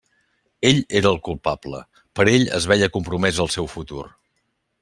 Ell 0.69 0.79
era 0.99 1.11
el 1.15 1.19
culpable; 1.27 1.83
per 2.21 2.27
ell 2.33 2.49
es 2.61 2.69
veia 2.75 2.91
compromès 2.99 3.45
el 3.47 3.55
seu 3.59 3.73
futur. 3.75 4.03